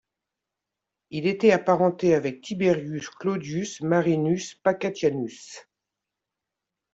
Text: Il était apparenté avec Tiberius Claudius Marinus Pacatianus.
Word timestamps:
Il 1.11 1.27
était 1.27 1.51
apparenté 1.51 2.15
avec 2.15 2.41
Tiberius 2.41 3.07
Claudius 3.11 3.81
Marinus 3.81 4.55
Pacatianus. 4.55 5.67